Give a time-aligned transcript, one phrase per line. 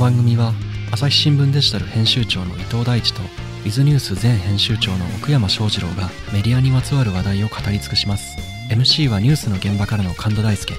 [0.00, 0.54] 番組は
[0.90, 8.38] 朝日新聞デジタル編集長の伊藤大地とウィズニュース前編集長の奥山翔二郎がメディアにまつわる話題を語り尽くします。
[8.70, 10.72] MC はニュースの現場からの神田大輔。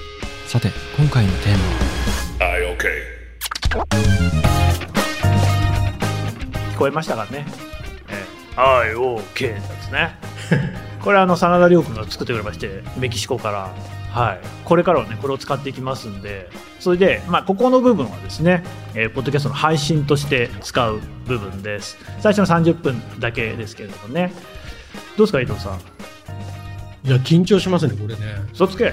[0.48, 1.56] さて今回のテー
[2.40, 2.88] マは？I OK
[6.74, 7.46] 聞こえましたかね？
[8.08, 10.16] えー、IOK ですね。
[11.00, 13.72] これあの真田亮君が作ってくれましてメキシコから、
[14.12, 16.50] はい、これからはねこれを使っていきますんで。
[16.80, 21.96] それで、まあ、ここの部分はですね、えーポッドキャストの配信として使う部分です。
[22.20, 24.32] 最初の30分だけですけれどもね。
[25.16, 25.78] どうですか伊藤さん？
[27.06, 28.20] いや緊張しますねこれね。
[28.52, 28.92] 嘘つけ。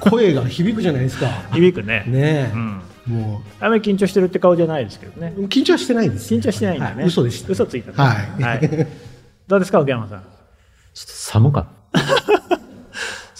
[0.00, 1.28] 声が響くじゃないですか。
[1.52, 2.04] 響くね。
[2.06, 2.82] ねえ、うん。
[3.06, 5.32] もあんまり緊張してるって顔じゃないですけどね。
[5.36, 7.06] う緊張はしてないです、緊張してないんだね、はい。
[7.06, 7.50] 嘘でした。
[7.50, 7.96] 嘘ついたね。
[7.96, 8.42] はい。
[8.42, 8.86] はい、
[9.48, 10.20] どうですか奥山さん？
[10.20, 10.28] ちょ
[11.04, 11.66] っと寒かっ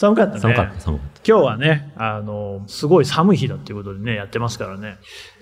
[0.02, 0.40] 寒かったねた。
[0.40, 4.96] 寒かった、寒かっ今日はね、あの、すごい寒い日だっていうことでね、やってますからね。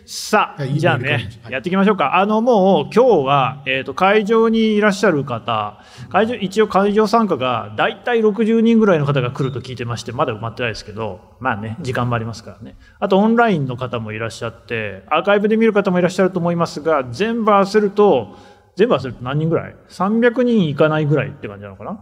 [0.05, 2.17] さあ、じゃあねやっていきましょうか。
[2.17, 5.81] あの、もう今日は、えっ、と、会場にいらっしゃる方、
[6.11, 12.77] 会場、一応会場参加が、だいたい60人ぐらいの方が来ると聞いてまして、まだ埋まってないですけど、まあね、時間もありますからね。
[12.99, 18.37] あと、オンラインの方もいらっしゃって、アーカイブで見る方もいらっしゃると思いますが、全部合わせると、
[18.77, 22.01] 全部合わせると何人ぐらい ?300 人いかないぐらいって感じなのかな？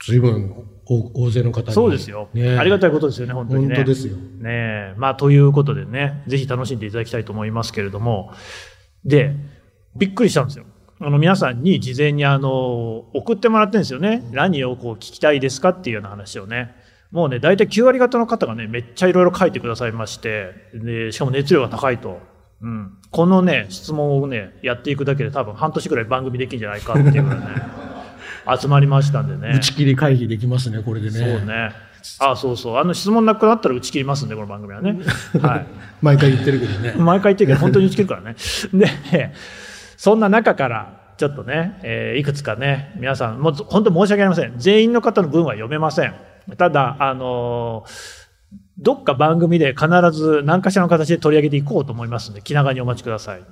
[0.00, 2.28] 随分大大勢の方にそうですよ。
[2.34, 3.74] ねえありがたいことですよね、本当にね。
[3.74, 4.94] 本当ですよねえ。
[4.96, 8.32] まあ、ということでね、ぜひ楽しんでいただきたいと思いますけれども、
[9.04, 9.34] で、
[9.96, 10.64] びっくりしたんですよ。
[11.00, 14.22] あの、皆さんに事前にあの、送ってもらってるんですよね。
[14.32, 16.74] 何をこう聞きたいですかっていうような話をね。
[17.10, 22.20] もうね、大体9割方の方がね、めっちゃいろいろ書いてくださいまして、で、しかも熱量が高いと。
[22.60, 22.98] うん。
[23.10, 27.44] このね、質問をね、やっていくだけで多分半年ぐらい番組できるんじゃないかっていうぐらいね、
[28.60, 29.54] 集まりましたんでね。
[29.56, 31.70] 打ち切り会議できますねこれでねそうね。
[32.20, 32.76] あそうそう。
[32.76, 34.98] あの質問なくなったら打ち切りますんで、この番組はね。
[35.40, 35.66] はい。
[36.02, 38.36] 毎回言ってるけどね毎回言ってるけど、本当に打ち切るからね。
[38.74, 39.32] で、
[39.96, 44.52] そんな中から、ちょっとね、えーいくつかね、皆さん、もう本当申し訳ありません。
[44.56, 46.14] 全員の方の文は読めません。
[46.58, 48.24] ただ、あのー
[48.76, 53.42] どっか番組で必ず何かしらの形で取り上げていこうと思いますので、気長にお待ちください。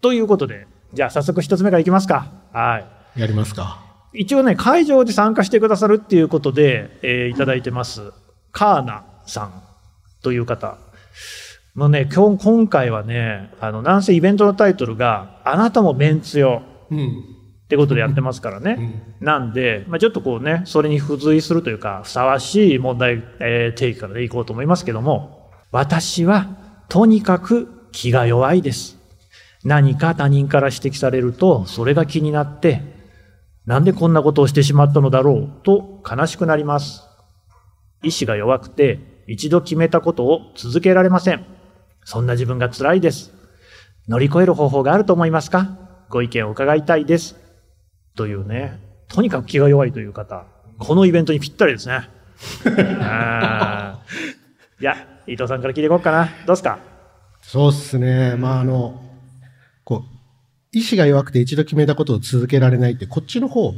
[0.00, 2.26] ということで、じゃあ早速一つ目からいきますか。
[2.52, 2.78] は
[3.16, 3.20] い。
[3.20, 3.81] やりますか
[4.14, 8.12] 一応ね、会場で参加してくださるっていうことで、えーいただいてます。
[8.50, 9.62] カーナさん
[10.22, 10.76] という方。
[11.74, 19.16] もうね、今日、今回はね、あの、なんせイベントのタイトルが、あなたもメンツようんってことでやってますからね。
[19.20, 26.48] なんで、まあ、ちょっとこうね、それに付随するというか、ふさわしい問題、えー定義からでいこうと思いますけども、私は、
[26.90, 28.98] とにかく気が弱いです。
[29.64, 32.91] 何か他人から指摘されると、それが気になって、
[33.66, 37.02] なんでこんなことをしてしまったのだろうと悲しくなります。
[38.02, 41.44] 意志が弱くて、一度決めたことを続けられません。
[42.04, 43.32] そんな自分が辛いです。
[44.08, 45.78] 乗り越える方法があると思いますか？
[46.08, 47.36] ご意見を伺いたいです。
[48.16, 50.44] というね、とにかく気が弱いという方、
[50.78, 52.08] このイベントにぴったりですね。
[54.80, 54.96] いや、
[55.28, 56.24] 伊藤さんから聞いていこうかな。
[56.46, 56.78] どうですか？
[57.42, 59.01] そうっすねまああの
[60.72, 63.74] 意志が弱くて一度決めたことを続けられないってこっちの方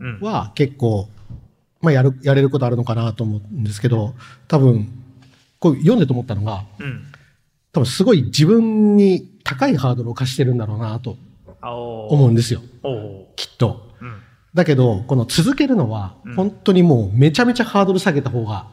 [0.00, 0.20] うん。
[0.20, 1.08] は結構、
[1.82, 4.14] まあ、やるやれることあるのかなと思うんですけど
[4.48, 4.88] 多分
[5.60, 7.04] こう読んでと思ったのがうん。
[7.72, 11.16] 多分すごい自分に高いハードルを課してるんだろうなと
[11.60, 12.60] 思うんですよ
[13.36, 13.90] きっと。
[14.00, 14.20] うん。
[14.54, 18.66] だけどこの続けるのはうん本当にもうめちゃめちゃハードル下げた方が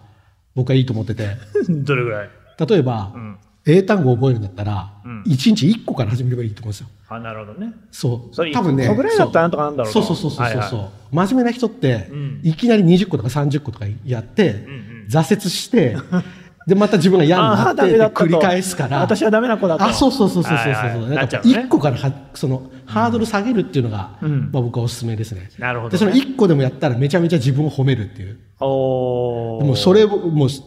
[0.55, 1.27] 僕はいいと思ってて
[1.69, 2.29] どれぐらい？
[2.67, 3.37] 例えばうん。
[3.65, 6.87] 英単語を覚えるんだったらうん1日1個から始めればいいと思うんですよ。
[7.07, 7.73] あ、なるほどね。
[7.91, 8.35] そう。
[8.35, 8.93] それ多分ね。
[8.95, 14.65] ぐらいだったらなんとかなんだろうとそうそうそうそうそう、真面目な人って、うんいきなり20個とか30個とかやって。
[15.07, 15.95] 挫折して、
[16.67, 18.99] で、また自分が嫌になって繰り返すから。
[19.01, 19.83] 私はダメな子だと。
[19.83, 21.01] あ、そうそうそうそうそうそう。
[21.01, 25.51] なんかなっちゃうね1個からは、その、ハードル下げるっていうのが、うんまあ僕はおすすめですね。
[25.59, 26.19] なるほど、で、そのね。
[26.19, 28.39] 1個でもやったらめちゃめちゃ自分を褒めるっていう。
[28.59, 30.63] おもそれを、もう、す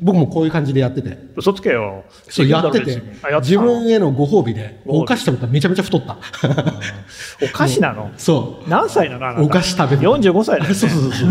[0.00, 1.18] 僕もこういう感じでやってて。
[1.36, 2.04] 嘘つけよ。
[2.28, 3.02] そうやってて、
[3.40, 6.16] 自分へのご褒美で、お菓子食べたらめちゃめちゃ太った。
[7.42, 8.10] お菓子なの？
[8.16, 8.68] そう。
[8.68, 9.44] 何歳なの？
[9.44, 10.02] お菓子食べる。
[10.02, 10.66] 45歳だ。
[10.74, 11.30] そうそうそう。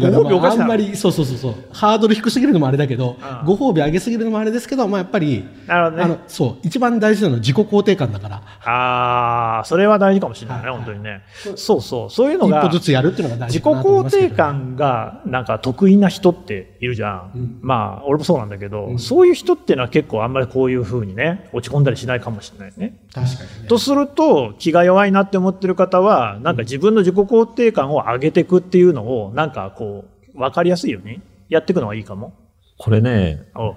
[0.00, 1.54] ご褒美お菓子あんまり、そうそうそうそう。
[1.72, 11.22] ハードル低すぎるのもあれだけどうん、ご褒美上げすぎるのもあれですけど、まあやっぱり、なるほどねあの、そう、一番大事なのは自己肯定感だから、ああ、それは大事かもしれないね、本当にね。
[11.56, 17.58] そうそう、そういうの一が、歩ずつやるっていうのが大自己事かなと思い肯定感がなんか得意な人っているじゃん。
[17.70, 22.98] うんまあ、俺もそうなんだけど、うんそういう人っていうのは結構あんまりこういうふうにね、落ち込んだりしないかもしれないね。
[23.14, 23.68] 確かにね。
[23.68, 32.34] とすると、気が弱いなって思ってる方は、なんか自分の自己肯定感を上げていくっていうのを、なんかこう、わかりやすいようにやっていくのがいいかも。
[32.78, 33.74] これね、お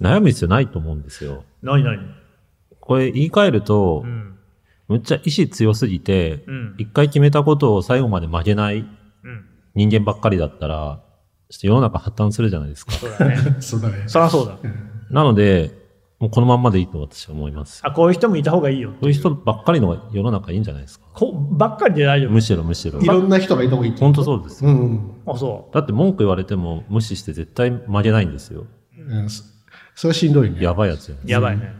[0.00, 1.44] 悩む必要ないと思うんですよ。
[1.62, 1.98] 何何
[2.80, 4.36] これ言い換えるとう、ん。
[4.88, 6.74] むっちゃ意志強すぎてう、ん。
[6.78, 9.44] 一回決めたことを最後まで曲げないうん。
[9.74, 11.00] 人間ばっかりだったら、
[11.50, 12.92] 世の中破綻するじゃないですか。
[12.92, 13.36] そうだね。
[13.60, 14.04] そうだね。
[14.06, 14.58] そりゃそうだ。
[15.10, 15.78] なので、
[16.20, 17.80] もうこのまんまでいいと私は思います。
[17.82, 18.92] あ、こういう人もいた方がいいよ。
[19.00, 21.06] そういう人ばっかりの方が世の中いいんじゃないですか。
[21.14, 22.40] こばっかりで大丈夫む。
[22.42, 23.06] しろむしろい。
[23.06, 24.70] ろんな人がいた方がいいって本当そうですよ。
[24.70, 25.12] うん。
[25.26, 28.66] あ、そだって文句言われても無視して絶対曲げないんですよ。
[28.98, 29.30] うん。
[29.30, 29.44] そ
[29.94, 30.62] それはしんどいね。
[30.62, 31.30] やばいやつや、う。
[31.30, 31.72] やばいね。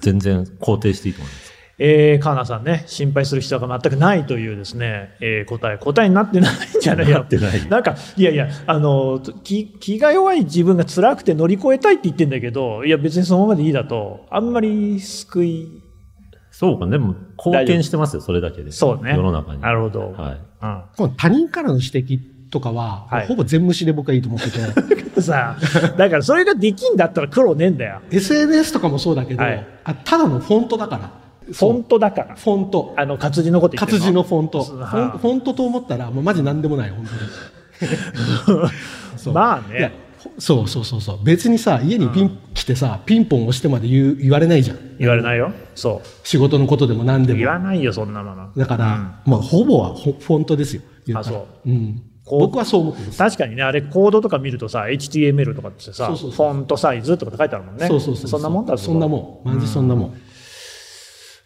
[0.00, 1.49] 全然肯定していいと思います。
[1.82, 15.82] えー、カーナさんね、心配する必要が全くないというですね、えー答え、答えになってないんじゃないなってないなんか、いやいや、あの、気気が弱い自分が辛くて乗り越えたいって言ってんだけど、いや別にそのままでいいだと、あんまり救い、
[16.50, 18.72] そうか、でも貢献してますよ、それだけで。
[18.72, 19.14] そうね。
[19.14, 19.62] 世の中に。
[19.62, 20.12] なるほど。
[20.12, 20.40] はい。
[20.62, 20.82] うん。
[20.98, 24.58] この他人からの指摘とかは、はいほぼ全無視で僕はいいと思ってて、
[25.22, 28.00] さあ、だからそれができんだったら苦労ねえんだよ。
[28.12, 31.19] SNS とかもそうだけど、はいあただのフォントだから。
[31.52, 32.34] フォントだから。
[32.36, 32.94] フォント。
[32.96, 34.64] あの、活字のこと活字のフォント。
[34.64, 38.56] フォンフォントと思ったら、もうマジなんでもない、本当
[39.26, 39.32] に。
[39.34, 41.24] まあね、ほそうそうそうそう。
[41.24, 44.78] 別にさ、家にピン、来てさ、ピンポン押してまで言う言われないじゃん。
[44.98, 45.52] 言われないよ。
[45.74, 47.36] そ仕事のことでも何でう。
[47.36, 47.52] 言も。
[47.52, 48.50] わないよ、そんなもの。
[48.56, 50.82] だから、まあ、ほぼはほフォントですよ。
[51.14, 52.02] あそううん。
[52.38, 53.18] 僕はそう思ってます。
[53.18, 57.88] 確かにね、あれ、コードとか見るとさ、HTML とかってさ、そうそうそうフォントサイズとかって書いてあるもんね。
[57.88, 58.28] そうそうそう。
[58.28, 59.48] そんなもんだぞそんなもん。
[59.54, 60.14] マジそんなもん。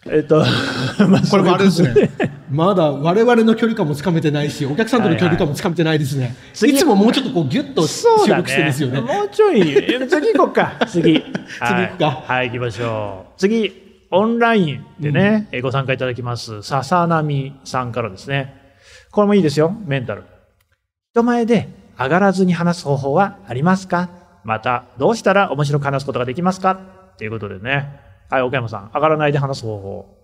[0.06, 0.44] えっと、
[1.08, 2.10] まあ、これもあれですね。
[2.50, 6.34] まだ我々の距離感もつかめてないし、お客さんとの距離感もつかめてないですね。
[6.52, 9.00] 次いつももうちょっとこうギュッと収録してですよね。
[9.00, 11.02] もうちょい、え 次行こうか、次。
[11.02, 11.22] 次
[11.60, 13.40] 行くかはい、行きましょう。
[13.40, 13.72] 次、
[14.10, 18.54] オンラインでね、えご参加いただきます、笹波さんからですね。
[19.10, 20.24] これもいいですよ、メンタル。
[21.12, 21.68] 人前で
[21.98, 24.10] 上がらずに話す方法はありますか？
[24.44, 26.78] また、どうしたら面白く話すことができますか？
[27.16, 28.03] ということでね。
[28.30, 30.18] はい、岡山さん、上がらないで話す方法。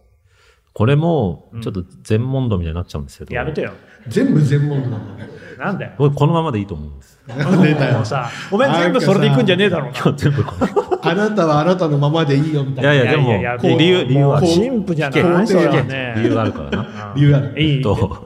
[0.72, 3.34] これも、ちょっと全問答みたいになっちゃうんですけど。
[3.34, 3.72] やめてよ。
[4.08, 5.30] 全部全問答なんだね。
[5.58, 5.92] なんだよ。
[5.98, 7.20] 僕このままでいいと思うんです。
[7.26, 9.98] 出たもうさ、ごめん、全部それで行くんじゃねえだろうな。
[9.98, 10.72] 今日全部これ。
[11.02, 12.94] あなたはあなたのままでいいよみたいな。
[12.94, 14.40] いやいや、でも、いやいや理由、理由は。
[14.40, 16.14] 神父じゃないそれね。
[16.16, 17.12] 理由があるからな。
[17.16, 17.60] 理由ある。
[17.60, 17.82] いい。
[17.82, 18.24] と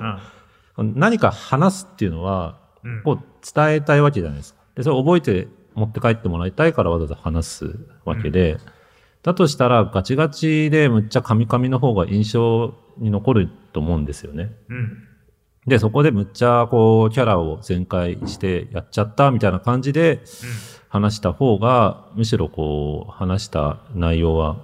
[0.76, 3.18] うん何か話すっていうのはうん、こう
[3.54, 4.60] 伝えたいわけじゃないですか。
[4.76, 8.58] で、それ覚えて持って帰ってもらいたいからわざわざ話すわけで、
[9.24, 14.52] だとしたらガチガチでむっちゃカミカミの方が印象に残ると思うんですよね。
[14.68, 14.98] うん。
[15.66, 20.22] で、そこでむっちゃこうキャラを全開してやっちゃったみたいな感じで
[20.90, 24.58] 話した方が、むしろこう話した内容は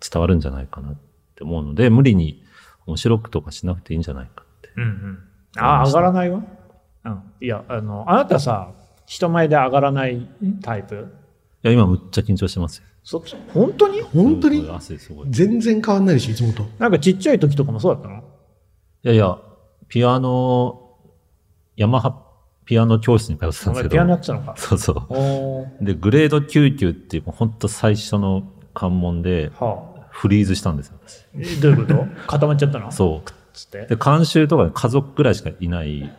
[0.00, 0.96] 伝わるんじゃないかなっ
[1.34, 2.44] て思うので、無理に
[2.86, 4.70] 面白くとかしなくていいんじゃないかって。
[4.76, 5.18] うんうん。
[5.56, 6.40] ああ、上がらないわ？
[7.04, 7.22] うん。
[7.40, 8.70] いや、あの、あなたさ、
[9.06, 10.28] 人前で上がらない
[10.62, 11.12] タイプ？
[11.64, 12.84] いや、今むっちゃ緊張してますよ。
[13.04, 14.00] そっち、本当に？
[14.00, 14.66] 本当に？
[15.28, 16.66] 全然変わんないでしょ、いつもと。
[16.78, 18.22] なんかちっちゃい時とかもそうだったの？
[19.02, 19.38] やいや、
[19.88, 20.96] ピアノ、
[21.76, 22.22] ヤマハ
[22.64, 23.88] ピアノ教室に通ってたんですけど。
[23.90, 24.54] ピアノやってたのか。
[24.56, 25.06] そうそ
[25.80, 25.84] う。
[25.84, 28.42] で、グレード99っていう、本当最初の
[28.72, 29.94] 関門で、はあ。
[30.10, 31.26] フリーズしたんですよ、私。
[31.36, 32.06] えどういうこと？
[32.26, 32.90] 固まっちゃったの？
[32.90, 33.30] そう。
[33.52, 33.86] つって？
[33.86, 36.10] で、監修とかで家族ぐらいしかいない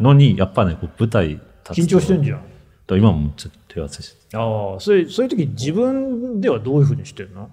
[0.00, 2.44] のに、やっぱね、こう舞台立つと緊張してんじゃん。
[2.90, 4.36] 今もちょっと手汗して。
[4.36, 7.50] ああ、そういう、そういう時自分ではどういうふうにしてるの？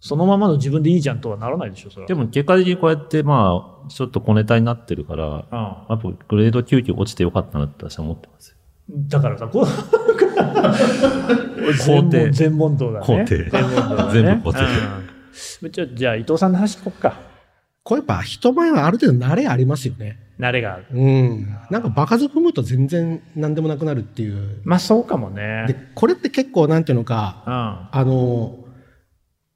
[0.00, 2.08] そのままの自分でいいじゃんとはならないでしょ、それは。
[2.08, 5.40] でも結果的にこうやって、まあ、ちょっと小ネタになってるから、うん。
[5.40, 8.56] やっぱグレード99落ちてよかったなって私は思ってますよ。
[9.08, 9.64] だからさ、こう、
[11.70, 13.06] 肯定全問答だね。
[13.06, 13.36] 肯定
[14.12, 14.58] 全部肯定
[15.62, 17.31] うんじゃあ、じゃあ伊藤さんの話聞こっか。
[17.84, 20.18] これやっぱ人前はある程度慣れありますよね。
[20.38, 20.86] 慣れがある。
[20.92, 21.56] うん。
[21.70, 24.60] なんか場数踏むと全然何でもなくなるっていう。
[24.64, 25.64] まあそうかもね。
[25.68, 28.58] で、これって結構なんていうのか、あの、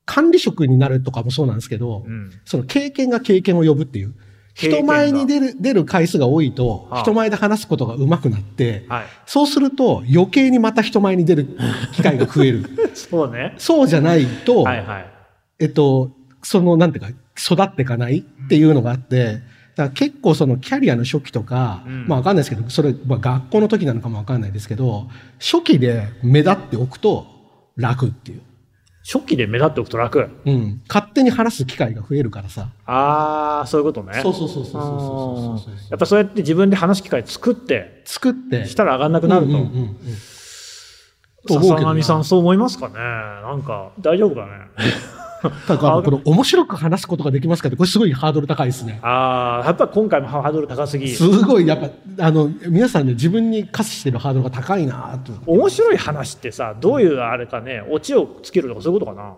[0.04, 2.12] 管理職になるとかもそうなんですけど、うん。
[2.12, 2.30] うん。
[2.44, 4.14] その経験が経験を呼ぶっていう。
[4.54, 9.04] 人前に出る、出る回数が多いと、はあ人前で話すことが上手くなって、はい。
[9.26, 11.58] そうすると余計にまた人前に出る
[11.92, 12.64] 機会が増える。
[12.94, 13.54] そうね。
[13.58, 15.06] そうじゃないと、はいはい。
[15.58, 16.10] えっと、
[16.42, 19.42] その、なんていうか、育っていかないっていうのがあって、
[19.76, 27.26] だから結構そのキャリアの初期とか、うんまあわかんないですけど、それ、まあ学校の時なのかもわかんないですけど、初期で目立っておくと
[27.76, 28.42] 楽っていう。
[29.04, 30.28] 初期で目立っておくと楽。
[30.44, 30.82] うん。
[30.88, 32.70] 勝手に話す機会が増えるからさ。
[32.86, 34.20] ああ、そういうことね。
[34.20, 34.72] そうそうそうそう
[35.60, 38.66] そうやっぱそうやって自分で話す機会作って、作って。
[38.66, 39.52] したら上がんなくなると。
[39.52, 39.96] うんうんうんうん
[41.48, 44.50] 笹上さんそう思いますかねなんか、大丈夫かね
[45.50, 48.98] だから、この面白く話すことができますかって、これすごいハードル高いですね。
[49.02, 51.08] ああ、やっぱ今回もハードル高すぎ。
[51.08, 51.78] すごい、やっ
[52.16, 55.32] ぱ、あの、皆さんね、自分に課してるハードルが高いなと。
[55.46, 59.34] 面白い話ってさ、どういうあれかね、オチをつけるとかそういうことかな？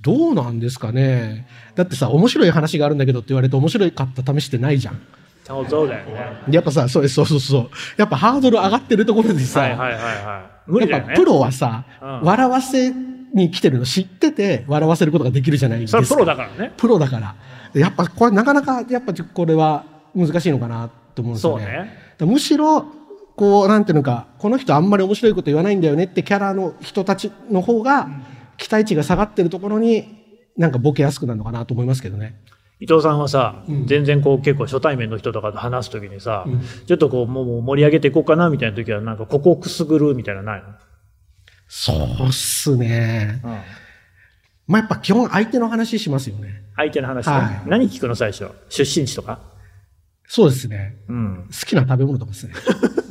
[0.00, 1.46] どうなんですかね。
[1.74, 5.00] だってさ、面白い話があるんだけどって言われて面白かった試しってないじゃん。
[5.44, 6.42] そうそうだよね。
[6.50, 7.70] やっぱさ、そうそうそうそう。
[7.98, 10.70] やっぱハードル上がってるところでさ、はいはいはいはい。
[10.70, 11.08] 無理だよね。
[11.08, 12.94] やっぱプロはさ、うん笑わせ
[13.34, 16.04] に来てるの知ってて笑わせることができるじゃないですか。
[16.04, 16.72] それはプロだからね。
[16.76, 17.34] プロだから。
[17.74, 21.64] やっぱこれなかなか、やっぱこれは難しいのかなと思うんですよね。
[22.18, 22.32] そうね。
[22.32, 22.86] むしろ、
[23.36, 28.08] こう、なんていうのか、この人あんまり面白いこと言わないんだよねってキャラの人たちの方が、
[28.56, 30.22] 期待値が下がってるところに、
[30.56, 32.36] なんかボケやすくなるのかなと思いますけどね。
[32.80, 40.62] 伊藤さんはさ、うん全然こう結構初対面の人とかと話すときにさ、うんちょっとこうもう盛り上げていこうかなみたいな時はなんかここをくすぐるみたいなのない
[41.76, 43.40] そうっすね。
[43.42, 43.58] の、うん、
[44.68, 46.62] まあ、やっぱ基本相手の話しますよね。
[46.76, 48.48] 相手の話、ねはい何聞くの最初？
[48.68, 49.40] 出身地とか？
[50.28, 50.96] そうですね。
[51.08, 51.48] うん。
[51.48, 52.54] 好きな食べ物とかですね。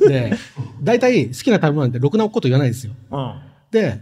[0.08, 0.38] で、
[0.82, 2.94] 大体好きな食べ物なんてろくなこと言わないんですよ。
[3.10, 3.40] うん。
[3.70, 4.00] で、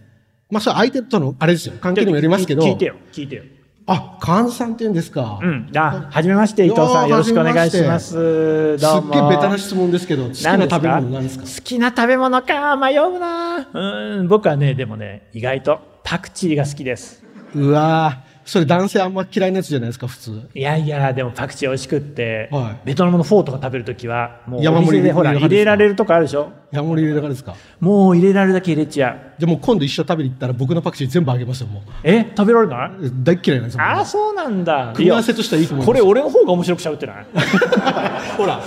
[0.48, 1.74] まあ、それ相手との、あれですよ。
[1.80, 2.62] 関係にもよりますけど。
[2.62, 3.42] 聞いてよ、聞いてよ。
[3.86, 5.38] あ、菅さんって言うんですか。
[5.42, 5.70] うん。
[5.76, 7.08] あ、はじめまして、伊藤さん。
[7.08, 8.14] よろしくお願いします。
[8.14, 9.10] どうすっも。
[9.12, 17.22] げえベタな質問ですけど、好きな食べ物なんですか好きな食べ物か、迷うなうん、僕はね、でもね、意外とパクチーが好きです。
[17.54, 20.48] うわーそれ男性あんま嫌いなやつじゃないですか、普通。
[20.54, 26.50] いやいや、でもパクチー美味しくって、はいベトナムのフォーとか食べるときは、もうお店でほら、入れられるとこあるでしょ？
[26.72, 27.54] 山盛り入れらですか？
[27.80, 29.16] もう入れられるだけ入れちゃう。
[29.38, 31.82] じゃあもう今度一緒に食べに行ったら僕のパクチー全部あげますよ、もう。
[32.02, 32.32] え？
[32.36, 32.90] 食べられない？
[33.22, 33.82] 大っ嫌いなんですよ。
[33.84, 34.92] ああ、そうなんだ。
[34.94, 37.26] 組み合わせとしてはいいと思いますこれ俺の方が面白くしゃべってない？
[38.38, 38.60] ほら。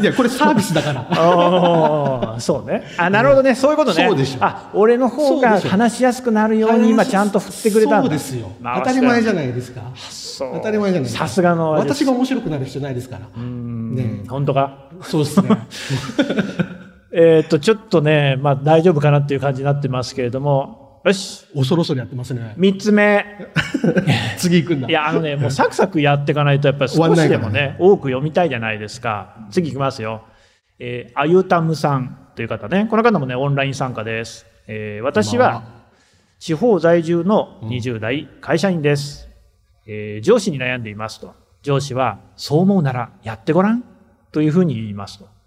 [0.00, 1.06] いや、これサービスだから。
[1.10, 2.82] ああ、そうね。
[2.96, 3.54] あ、なるほどね。
[3.54, 4.04] そういうことね。
[4.08, 8.02] そうでしょあ、俺の方が話しやすくなるように今ちゃんと振ってくれたんだ。
[8.02, 8.50] そうですよ。
[8.62, 9.82] 当たり前じゃないですか。
[10.38, 13.22] 当たり前じゃないですかさすがの私が面白くなる必要ないですから。
[13.36, 14.88] うんね本当か？
[15.02, 15.48] そうですね。
[17.20, 22.54] えーっと、ちょっとね、まあ大丈夫かなっていう感じになってますけれども、よし、恐ろそりやってますね。
[22.56, 23.24] 三つ目。
[24.38, 24.88] 次行くんだ。
[24.88, 29.34] いや、あのね、もうサクサクやっていかないと、やっぱり少しでもね、 多く読みたいじゃないですか。
[29.50, 30.22] 次行きますよ。
[30.78, 32.86] えー、あゆたむさんという方ね。
[32.88, 34.46] この方もね、オンライン参加です。
[34.68, 35.64] えー私は、
[36.38, 39.28] 地方在住の20代会社員です。
[39.88, 41.34] えー上司に悩んでいますと。
[41.62, 43.82] 上司は、そう思うならやってごらん
[44.30, 45.37] というふうに言いますと。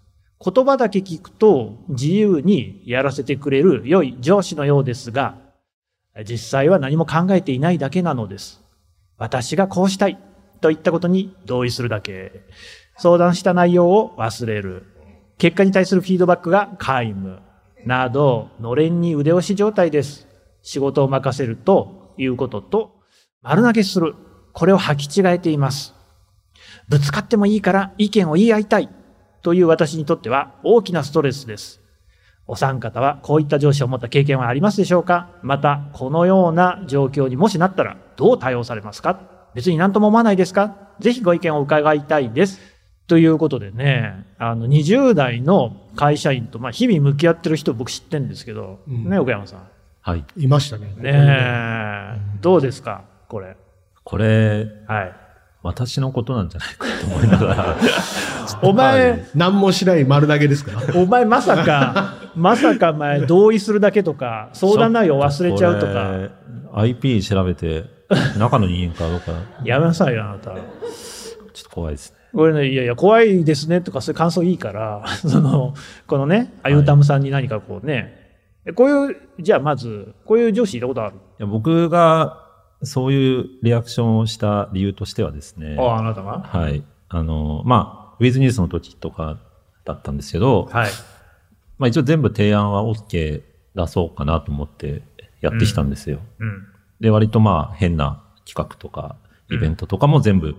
[0.44, 5.38] 言葉だけ聞くと自由にやらせてくれる良い上司のようですが、
[6.28, 8.62] 実際は何も考えていないだけなのです。
[9.18, 10.18] 私がこうしたい
[10.60, 12.42] といったことに同意するだけ。
[12.98, 14.86] 相談した内容を忘れる。
[15.38, 17.40] 結果に対するフィードバックが皆無。
[17.86, 20.28] など、のれんに腕押し状態です。
[20.62, 23.00] 仕事を任せるということと、
[23.42, 24.14] 丸投げする。
[24.52, 25.94] これを履き違えています。
[26.88, 28.88] ぶつかってもいいから意見を言い合いたい。
[29.42, 31.80] という私にとっては大きなストレスです。
[32.46, 35.30] お三方はこういった上司を持った経験はありますでしょうか？
[35.42, 39.20] また、このような状況にもしなったらどう対応されますか？
[39.54, 40.76] 別に何とも思わないですか？
[40.98, 42.60] ぜひご意見を伺いたいです。
[43.06, 49.68] ということでね、あの、20代の会社員と、まあ、日々向き合ってる人僕知ってるんですけど、うんね、奥山さん。
[50.00, 50.24] はい。
[50.36, 50.94] いましたね。
[50.96, 53.04] ねえ、どうですか？
[53.28, 53.56] これ。
[54.04, 55.12] これ、はい。
[55.62, 57.76] 私のことなんじゃないかと思いながら。
[58.62, 60.72] お前、何もしない丸投げですか？
[60.92, 61.00] ら。
[61.00, 66.30] お前まさか、 まさか前同意するだけとか、相談内容忘れちゃうとか。
[66.74, 67.84] IP 調べて、
[68.38, 69.32] 中の人間かどうか、
[69.64, 70.50] やめなさいよ、あなた。
[70.50, 72.16] ちょっと怖いですね。
[72.34, 75.74] これね、いやいや、怖いですねとか、そういう感想いいから、 その、
[76.06, 78.20] このね、あゆたむさんに何かこうね、
[78.64, 81.14] えこういう、じゃあまず、こういう上司いたことある？
[81.14, 82.41] いや僕が
[82.84, 86.40] そういうリアクションをした理由としてはですね、ああ、あなたが？
[86.40, 86.82] はい。
[87.08, 89.38] あの、まあ、ウィズニュースの時とか
[89.84, 90.90] だったんですけど、はい。
[91.78, 93.42] まあ一応全部提案は OK
[93.74, 95.02] 出そうかなと思って
[95.40, 96.20] やってきたんですよ。
[96.38, 96.66] うん。
[97.00, 99.16] で、割とまあ変な企画とか
[99.50, 100.54] イベントとかも全部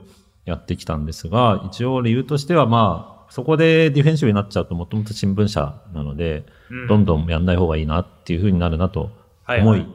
[0.46, 9.10] やってきたんですが、一応理由としてはまあ、そこでディフェンシブになっちゃうともともと新聞社なので、うんどんどんやんない方がいいなっていう風になるなと
[9.48, 9.88] 思い、はいはい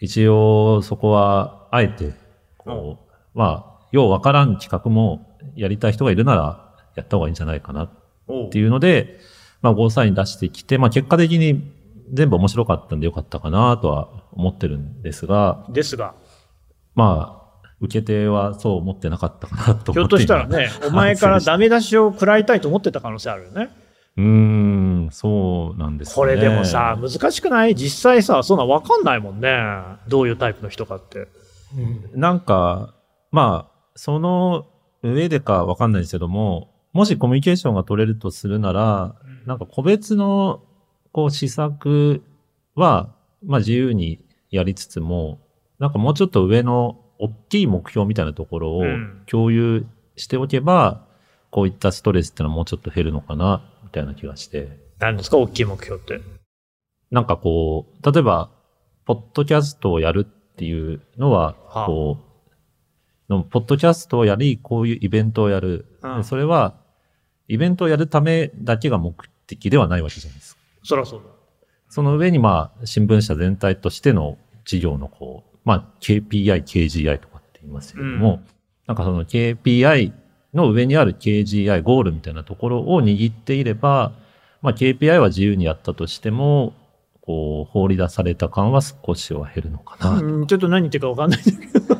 [0.00, 2.12] 一応そこはあえて、
[2.58, 2.98] こ
[3.34, 7.90] う、まあ、ようわからん企画もやりたい人がいるならやった方がいいんじゃないかなっ
[8.50, 9.20] ていうので、
[9.62, 11.72] まあ、ゴーサイン出してきて、まあ、結果的に
[12.12, 16.14] 全部面白かったんでよかったかなとは思ってるんですが、ですが、
[16.94, 19.92] まあ、受け手はそう思ってなかったかなと思って。
[19.92, 23.70] ひょっとしたらね、お前からダメ出しを食らいたいと思ってた可能性あるよね。
[24.16, 26.14] うーん、そうなんですね。
[26.14, 27.74] これでもさ、、難しくない？
[27.74, 29.50] 実際さ、そんなわかんないもんね。
[30.08, 31.28] どういうタイプの人かって。
[32.14, 32.94] なんか、
[33.30, 34.66] まあ、その
[35.02, 40.62] 上でかわかんないですけども、もしコミュニケーションが取れるとするなら、なんか個別の、
[41.12, 42.22] こう、施策
[42.74, 45.40] は、まあ自由にやりつつも、
[45.78, 51.05] なんかもうちょっと上の大きい目標みたいなところをうん共有しておけば、
[51.56, 54.76] こういったストレスってのはもうちょっと減るのかな、みたいな気がして。
[54.98, 55.38] 何ですか？
[55.38, 56.20] 大きい目標って。
[57.10, 58.50] なんかこう、例えば、
[59.06, 62.18] ポッドキャストをやるっていうのは、はあこ
[63.30, 65.86] う、のポッドキャストをやり、こういうイベントをやる。
[66.02, 66.74] うんでそれは、
[67.48, 69.14] イベントをやるためだけが目
[69.46, 70.60] 的ではないわけじゃないですか。
[70.82, 71.26] そりゃそうだ。
[71.88, 74.36] その上に、まあ、新聞社全体としての
[74.66, 78.46] 事業のこう、まあ、KPI、KGI とかって言いますけれども、うん
[78.86, 80.12] なんかその KPI
[80.56, 84.12] の上にある KGI、ゴールみたいなところを握っていれば、
[84.62, 86.74] まあ、KPI は自由にやったとしても、
[87.20, 90.18] こう、放り出された感は少しは減るのかな。
[90.18, 91.94] うん、ちょっと何言ってるか分かんないんだけど。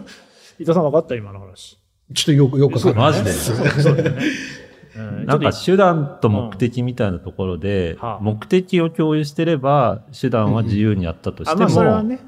[0.58, 1.78] 伊藤さん分かった今の話。
[2.14, 3.32] ちょっとよく、よくわかんないマジで？
[3.32, 4.02] そうね。
[4.02, 11.68] うんなんか手段と目的みたいなところで、目的を共有してれば、手段は自由にやったとしても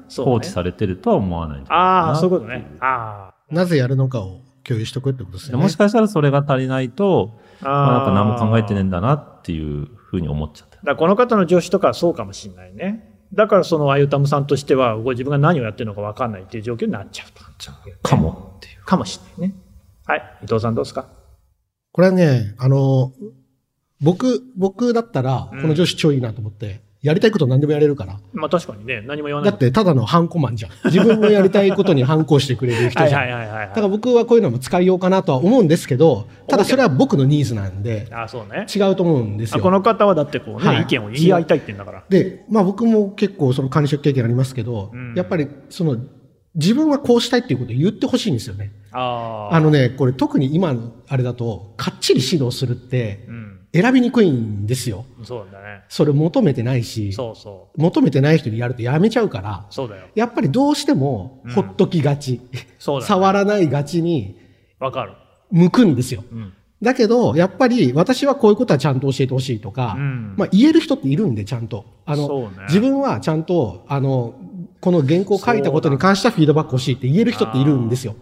[0.07, 2.65] 放置されてるとは思わないんじゃないかああ、なそういうことね。
[2.79, 5.63] あなぜやるのかを共有しとくってことですよね。
[5.63, 7.65] もしかしたらそれが足りないと、あ。
[7.65, 9.01] まあ、なんか何も考えてねえんだ。
[9.01, 10.75] だなっていうふうに思っちゃった。
[10.77, 13.07] だからこの方の上司とかはそうかもしれないね。
[13.33, 17.41] だからそのあゆたむさんとしては、ご自分が何をやってるのか分かんないっていう状況になっちゃうと。
[18.01, 18.83] かもっていう。
[18.83, 19.55] かもしれないね。
[20.05, 20.37] はい。
[20.43, 21.07] 伊藤さんどうですか？
[21.93, 23.13] これはね、あの、
[24.01, 28.19] 僕、僕だったら、こうんの上司超いいなと思って、やりたいこと何でもやれるから。
[28.31, 29.49] まあ確かにね、何も言わない。
[29.51, 30.71] だって、ただのハンコマンじゃん。
[30.85, 33.21] 自分のやりたいことにハンコしてくれる人じゃん。
[33.21, 33.91] はいはいはいはいだからはい。
[33.91, 38.67] 僕はこういうのも使いようかなとは思うんですけど、ただそれは僕のニーズなんで、あそうね。
[38.73, 39.57] 違うと思うんですよ。
[39.57, 42.03] あこの方はだってこうね、はい意見を言い合いたいってんだから。
[42.07, 45.97] で、まあ僕も結構その管理職経験ありますけど、うんやっぱりその
[46.55, 48.71] 自分はこうしたいっていうことを言ってほしいんですよね。
[48.91, 49.55] ああ。
[49.55, 53.57] あのね、これ特に今のあれだと、かっちり指導するってうん。
[53.73, 55.05] 選びにくいんですよ。
[55.23, 55.83] そうだね。
[55.87, 57.81] それ求めてないし、そうそう。
[57.81, 60.07] 求めてない人にやるとやめちゃうから、そうだよ。
[60.13, 62.41] やっぱりどうしてもうんほっときがち、
[62.79, 63.07] そうだ、ね。
[63.07, 64.37] 触らないがちに
[64.77, 65.13] わかる。
[65.51, 66.25] 向くんですよ。
[66.29, 66.53] うん。
[66.81, 71.85] だけど、やっぱり私はこういうことはちゃんと教えてほしいとか、うんまあ言える人っているんで、ちゃんと。
[72.05, 74.33] あの、ね自分はちゃんと、あの、
[74.81, 78.15] この原稿を書いたことに関してはフィードバック欲しいって言える人っているんですよ。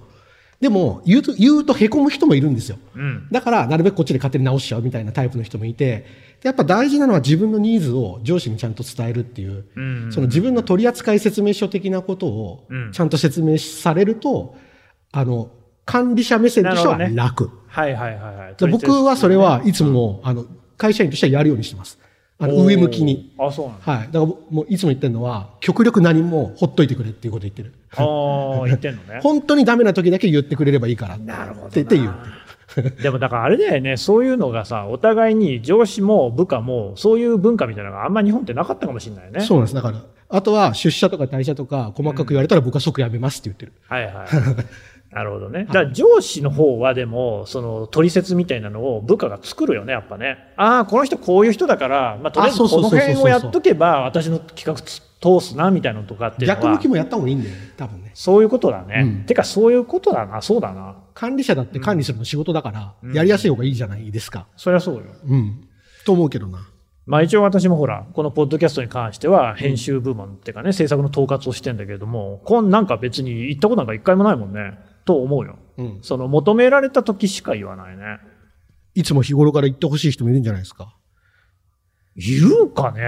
[0.59, 2.77] でも、言うと、言うと凹む人もいるんですよ。
[2.93, 3.27] うん。
[3.31, 6.05] だから、なるべくこっちで勝手に直しちゃうみたいなタイプの人もいて、
[6.41, 10.11] でやっぱ大事なのは自分のニーズを上司にちゃんと伝えるっていう、うん。
[10.11, 14.57] その自分の取扱説明書的なことをうんちゃんと説明されると、
[15.13, 15.51] あの、
[15.85, 17.49] 管理者目線としては楽。
[17.67, 18.55] はいはいはいはい。
[18.57, 20.45] で僕はそれはいつも、あの、
[20.77, 21.99] 会社員としてはやるようにしてます。
[22.41, 23.33] あの、上向きに。。
[23.37, 23.91] あ、そうなんだ。
[23.91, 24.07] はい。
[24.07, 27.73] だからもういつも言ってるのは、極力何もほっといてくれっていうこと言ってる。
[27.97, 29.19] ああ、言ってんのね。
[29.23, 31.17] 本当にダメな時だけ言ってくれればいいから。
[31.17, 32.13] なるほどなってって言う。
[33.01, 39.41] でもだからあれだよね、そういうのがさ、お互いに上司も部下も、そういう文化みたいなのがあんま日本ってなかったかもしれないよね。
[39.41, 39.75] そうなんです。
[39.75, 43.73] だから、あとは出社とか退社とか細かく言われたら僕は即辞めますって言ってる。
[43.87, 44.27] はいはい。
[45.11, 45.65] なるほどね。
[45.65, 50.37] だから上司の方はでも、その取説みたいなのを部下が作るよね、やっぱね。
[50.55, 56.61] ああ、この人こういう人だから、まあとりあえずこの辺をやっとけば、私の企画つ通すな、みたいなのとかっていうのは。
[56.61, 57.73] 逆向きもやった方がいいんだよね。
[57.75, 58.11] 多分ね。
[58.13, 59.01] そういうことだね。
[59.03, 60.95] うんてか、そういうことだな、そうだな。
[61.15, 64.47] 管理者だって管理するの仕事だから、うんやりやすい方がいいじゃないですか。
[64.55, 65.03] そりゃそうよ。
[65.27, 65.67] うん。
[66.05, 66.59] と思うけどな。
[67.05, 74.77] まあ一応私もほら、このポッドキャストに関しては編集部門っていうかね、制作の統括をしてんだけれども、こんなんか別に言ったことなんか一回もないもんね。
[75.05, 75.59] と思うよ。
[75.77, 75.99] うん。
[76.01, 78.19] その求められた時しか言わないね。
[78.95, 80.95] いつも日頃から言ってほしい人もいるんじゃないですか？
[82.15, 83.01] いるかね、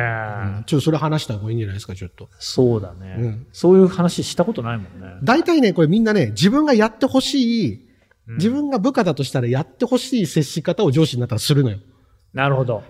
[0.57, 2.29] うんちょっとそれ話した方がいいんじゃないですか、ちょっと。
[2.39, 5.07] そうだね、うんそういう話したことないもんね。
[5.23, 7.85] 大体ね、これみんなね、自分がやってほしい、
[8.27, 11.79] うん自分が部下だとしたらやってほしい接し方を上司になったらするのよ。
[12.33, 12.75] なるほど。
[12.75, 12.85] だか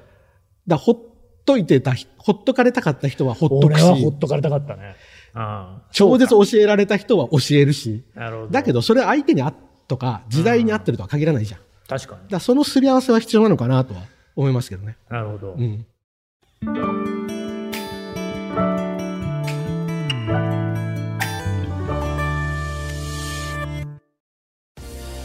[0.67, 0.97] らほっ
[1.45, 4.95] といてた、ほっとかれたかった人はほっとくし、俺はほっとかれたかったね。
[5.35, 5.81] うん。
[5.91, 8.03] 超絶教えられた人は教えるし。
[8.15, 8.47] るほど。
[8.47, 9.53] だけど、それ相手にあ
[9.87, 11.59] とか、時代に合ってるとは限らないじゃん。
[11.59, 12.29] だか確かに。
[12.29, 14.01] らそのすり合わせは必要なのかなとは
[14.35, 14.97] 思いますけどね。
[15.09, 15.53] なるほど。
[15.53, 15.85] うん。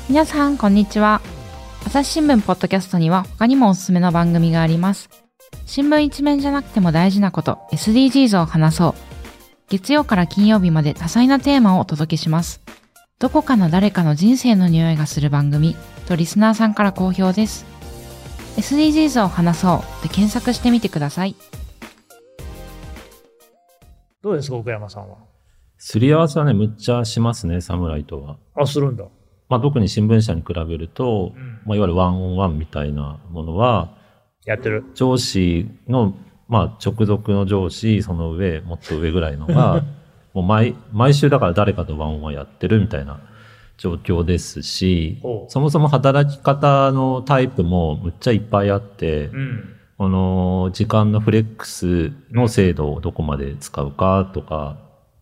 [0.08, 1.20] 皆さん、こんにちは。
[1.84, 5.08] 朝日新聞ポッドキャストには他にもおすすめの番組があります。
[5.66, 9.05] 新聞一面じゃなくても大事なこと、SDGs を話そう。
[9.68, 12.62] 月曜から金曜日まで多彩なテーマをお届けします。
[13.18, 15.74] どこかの誰かの人生の匂いがする番組
[16.06, 17.66] とリスナーさんから好評です。
[18.56, 21.34] SDGs を話そうで検索してみてください。
[24.22, 25.16] どうですか、奥山さんは？
[25.78, 28.38] すり合わせはね、むっちゃしますね、侍とは。
[28.54, 29.04] あ、するんだ。
[29.48, 33.96] まあ、特に新聞社に比べると、うんまあ、いわゆるワンオンワンみたいなものは、
[34.44, 34.84] やってる。
[34.94, 36.14] 上司の、
[36.48, 39.84] まあ、直属の上司、その上、もっと上ぐらいのが、
[40.32, 43.20] もう毎、毎週だから誰かとワンオンワンやってるみたいな
[43.78, 49.72] 状況ですしそもそも働き方のタイプもむっちゃいっぱいあって、うん。
[49.98, 54.76] この時間のフレックスの制度をどこまで使うかとか、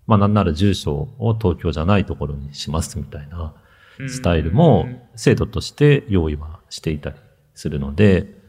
[0.07, 3.55] まあなんなら住所を東京じゃないところにしますみたいな
[4.09, 7.17] スタイルも制度として用意はしていたり
[7.55, 8.44] するので、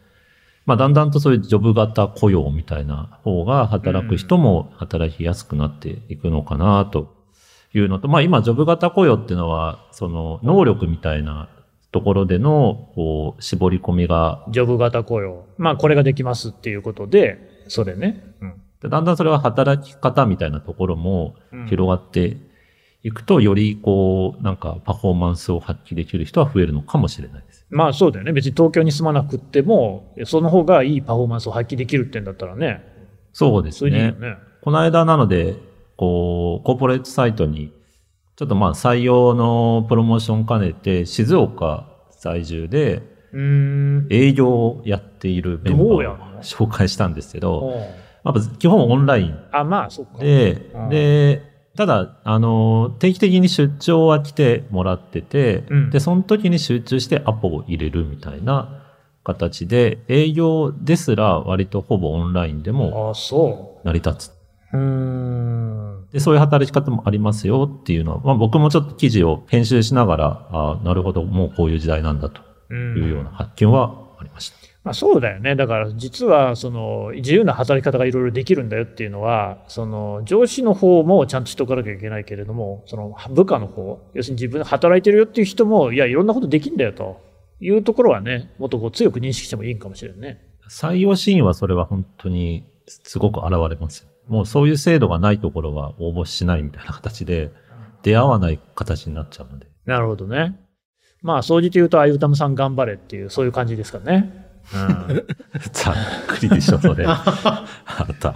[0.65, 7.15] まあだんだんとそういうジョブ型雇用みたいな方が働く人も働きやすくなっていくのかなと
[7.73, 11.49] いうのと、まあ今ジョブ型雇用っていうのは、その能力みたいな
[11.91, 15.45] ところでのこう絞り込みがジョブ型雇用。
[15.57, 18.23] まあ、これができますっていうことで、それね。
[18.41, 18.61] うん。
[18.81, 22.37] でだんだんそれは働き方みたいなところもうん広がって
[23.03, 27.54] いくと、よりこう、なんかパフォーマンスを発揮できる人は増えるのかもしれないです。
[27.75, 28.31] まあそうだよね。
[28.31, 32.83] 別に東京に住まなくっても、その方がいいパフォーマンスを発揮できるってんだったらね。
[33.33, 34.21] そうですねい。
[34.21, 34.37] ね。
[34.61, 35.55] この間なので、
[35.97, 37.73] こう、コーポレートサイトに、
[38.37, 41.87] ちょっとまあ採用のプロモーション兼ねて、静岡
[42.19, 43.13] 在住で。
[44.09, 47.75] 営業をやっているメンバーを紹介したんですけど、
[48.23, 50.19] やっぱ基本オンラインあ、まあ、そっか。
[50.19, 58.83] でうん、で、ただ、あの、定期的に出張は来てもらってて、うんで、その時に集中してアポを入れるみたいな
[59.23, 63.13] 形で、営業ですら割とほぼオンラインでも
[63.83, 64.31] 成り立つ。
[64.73, 64.77] う。
[64.77, 66.07] ん。
[66.11, 74.64] で、そういう働き方もありますよっていうのは、まあ僕もちょっと記事を編集しながら、あなるほど、もうこういう時代なんだとうんいうような発見はありました。
[74.85, 75.55] まあそうだよね。
[75.55, 87.19] だから実はその自由な働き方がいろいろできるんだよっていうのは、その上司の方もちゃんとしとかなきゃいけないけれども、その部下の方、要するに自分で働いてるよっていう人も、いや、いろんなことできんだよと
[87.59, 90.39] いうところはね、もっとこう強く認識してもいいかもしれんね。
[90.69, 94.09] 採用シーンはそれは本当にすごく現れますよ。
[94.27, 97.51] もうそういう制度がないところは応募しないみたいな形で、
[98.03, 99.65] 出会わない形になっちゃうので。
[99.85, 100.59] なるほどね。
[101.23, 104.44] まあ、総じて言うと、あゆたむさん頑張れっていう、そういう感じですかね。
[104.73, 105.25] うん。
[105.71, 105.95] ざっ
[106.27, 107.05] くりでしょ、それ。
[107.05, 107.65] あ
[108.11, 108.35] った。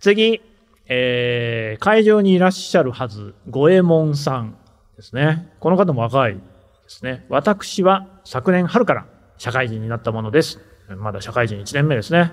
[0.00, 0.40] 次、
[0.86, 4.56] えー、会場にいらっしゃるはず、五右衛門さん
[4.96, 5.52] ですね。
[5.60, 6.40] この方も若いで
[6.88, 7.24] すね。
[7.28, 9.06] 私は昨年春から
[9.38, 10.60] 社会人になったものです。
[10.98, 12.32] まだ社会人1年目ですね。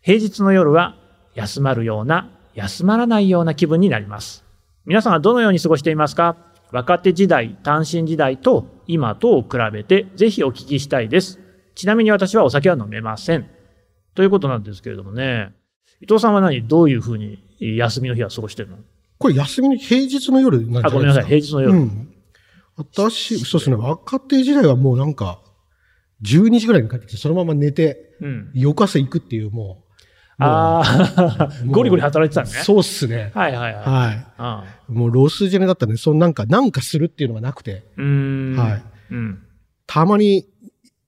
[0.00, 0.96] 平日の夜は
[1.34, 4.44] 休まるような、休まらないような気分になります。
[4.84, 6.36] 皆さんはどのように過ごしていますか？
[6.72, 11.38] 若手時代、単身時代と今とを比べてぜひお聞きしたいです。
[11.74, 13.48] ちなみに私はお酒は飲めません。
[14.14, 15.52] ということなんですけれどもね。
[16.00, 16.66] 伊藤さんは何？
[16.66, 18.78] どういうふうに休みの日は過ごしてるの？
[19.18, 21.24] これ休みの平日の夜なんじゃないあ、ごめんなさい。
[21.24, 21.72] 平日日の夜。
[21.72, 22.10] うん。
[22.76, 25.40] 私、そうですね、若手時代はもうなんか、
[26.22, 28.50] 12時ぐらいに帰ってきて、そのまま寝て、うん。
[28.54, 29.84] 翌朝行くっていう、も
[30.38, 30.42] う。
[30.42, 30.82] あ
[31.16, 32.64] あ、ゴリゴリ働いてたのね。
[32.64, 33.30] そうっすね。
[33.34, 33.84] はいはいはい。
[34.36, 34.98] はうんい。
[34.98, 38.56] もうロスジェネだったんで、そのなんか、なんかするっていうのがなくて、うーん。
[38.56, 38.82] はい。
[39.12, 39.38] うん。
[39.86, 40.48] たまに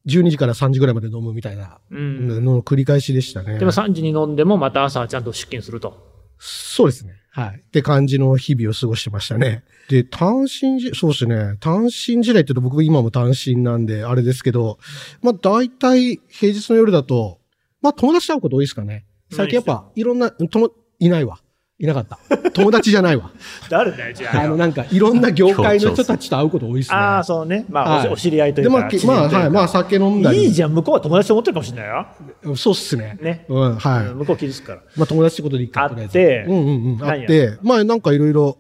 [0.07, 2.29] 12時から3時ぐらいまで飲むみたいなうん。
[2.29, 3.59] のの繰り返しでしたね。
[3.59, 6.07] でも3時に飲んでもまた朝ちゃんと出勤すると。
[6.39, 7.15] そうですね。
[7.31, 7.63] はい。
[7.67, 9.63] って感じの日々を過ごしてましたね。
[9.89, 11.57] で、単身じ、そうですね。
[11.61, 14.79] 単身時代って言うと僕今も単身なんで、あれですけど、
[15.23, 17.41] まあ大体平日の夜だと、
[17.83, 19.05] まあ友達と会うこと多いですかね。
[19.31, 21.39] 最近やっぱいろんな、とも、いないわ。
[21.79, 22.19] いなかった。
[22.53, 23.31] 友達じゃないわ。
[23.69, 24.43] 誰だよ、じゃあ。
[24.45, 26.97] あのなんかいろんな業界の人たちと会うこと多いですね。
[26.97, 27.67] ああ、そうね。
[27.69, 28.79] まあ、はいおお知り合いといで、うか。
[28.79, 29.51] まあ、きまあ、はい。
[29.51, 30.45] まあ酒飲んだり。
[30.45, 32.57] いいじゃん、向こうは友達と思ってるかもしれないよ。
[32.57, 33.19] そうっすね。
[33.21, 33.45] ね。
[33.49, 34.15] うん、はい。
[34.15, 34.81] 向こう傷つくから。
[34.97, 36.99] まあ友達ってことで一回とりあえず会ってうんうんうん。
[36.99, 38.57] 何や会って、まあなんかいろいろ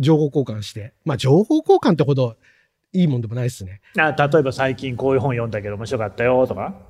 [0.00, 0.92] 情報交換して。
[1.04, 2.34] まあ情報交換ってほど
[2.92, 3.80] いいもんでもないですね。
[3.96, 6.89] あ例えば最近こういう本読んだけど面白かったよとか。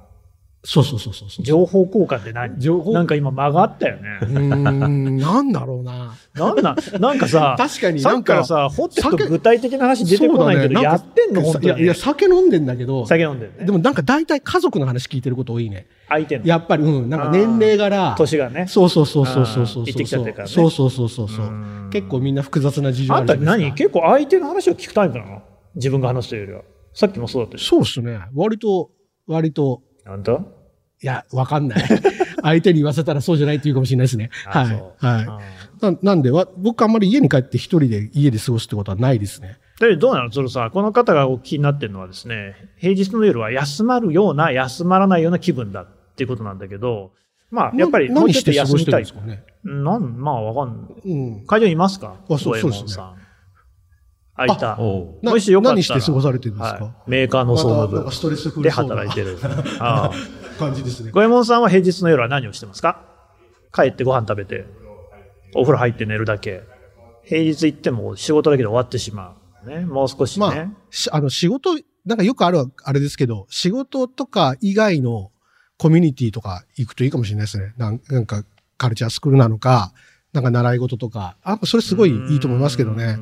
[0.63, 1.45] そうそうそうそうそう。
[1.45, 2.59] 情報交換って何？
[2.61, 4.25] 情報なんか今間があったよねう。
[4.27, 6.15] ーん、なんだろうな。
[6.35, 11.41] なんな、なんかさ、 確かになんかきからさ、掘ってくと酒具体的な話出てこないけど、ねやってんの？
[11.41, 11.67] 本当に。
[11.67, 13.65] いや、いや、酒飲んでんだけど、酒飲んでるね。
[13.65, 15.87] でもなんか大体家族の話聞いてること多いね。
[16.11, 18.15] 相手のやっぱり、うん、なんか年齢柄。
[18.19, 18.67] 年がね。
[18.69, 19.85] そうそうそうそうそうそう。
[19.87, 23.75] 行ってきちゃってるからねそうそうそうそうそううん結構みんな複雑な事情ああんたるじゃないですか。
[23.75, 23.77] 何？
[23.79, 25.43] 結構相手の話を聞くタイプなの？
[25.75, 26.63] 自分が話すというよりは。
[26.93, 27.65] さっきもそうだったし。
[27.65, 28.19] そうっすね。
[28.35, 28.91] 割と、
[29.27, 31.85] 割と、あんたいや、わかんない。
[32.43, 34.31] 相手に言わせたらそうじゃないって言うかもしれないですね。
[34.47, 34.83] あはい。
[34.99, 35.27] はい。
[35.81, 39.59] ななんでわ、僕あんまり家に帰って一人で家で過ごすってことはないですね。
[39.79, 40.31] で、どうなの？
[40.31, 47.13] それさ、この方がお聞きになってるのはですね、平日の夜は休まるような、休まらないような気分だっていうことなんだけど、
[47.51, 49.39] まあ、やっぱりなもうちょっと何して過ご休みたいしてるんです。
[49.39, 49.75] かね？
[49.83, 51.11] なん、まあ、わかんない。
[51.11, 51.47] うん。
[51.47, 52.15] 会場にいますか？
[52.29, 53.05] あそうそうですね
[54.43, 54.77] あ、いた。
[54.79, 55.75] おうなもしよかったら。
[55.77, 56.85] 何して過ごされてるんですか？
[56.85, 59.39] はいメーカーの総務部ストレスフルで働いてる。
[59.81, 60.13] ああ。
[60.59, 61.11] 感じですね。
[61.11, 63.03] 五右衛門さんは平日の夜は何をしてますか？
[63.73, 64.67] 帰ってご飯食べて、
[65.55, 66.63] お風呂入って寝るだけ。
[67.25, 69.69] 平日行っても仕事だけで終わってしまう。
[69.69, 69.85] ね。
[69.87, 70.47] もう少しね。
[70.47, 71.75] まあ、しあの仕事、
[72.05, 75.31] なんかよくあるあれですけど、仕事とか以外の
[75.79, 77.73] コミュニティとか行くといいかもしれないですね。
[77.77, 78.43] なんなんか
[78.77, 79.93] カルチャースクールなのか、
[80.33, 83.19] なんか習い事とか、あそれすごいいいと思いますけどね。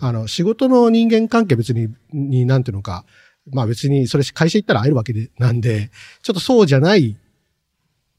[0.00, 3.04] あの、仕事の人間関係別に、に、なんていうのか、
[3.52, 5.90] まあ別にそれ会社行ったら会えるわけで、なんで、
[6.22, 7.16] ちょっとそうじゃない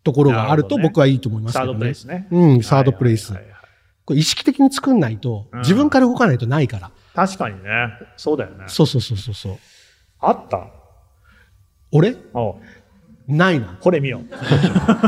[0.04, 1.74] ところがあると僕はいいと思いますけどね。
[1.74, 2.28] サードプレイスね。
[2.32, 3.34] うん、サードプレイス
[4.06, 6.92] これ意識的に作んないと、自分から動かないとないから。
[7.14, 7.70] 確かにね。
[8.18, 8.66] そうだよね。
[8.68, 9.58] そうそうそうそうそう。
[10.20, 10.68] あった？
[11.92, 12.16] 俺？
[13.28, 13.78] ないな。
[13.80, 14.22] これ見よ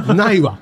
[0.07, 0.13] う。
[0.15, 0.59] ないわ。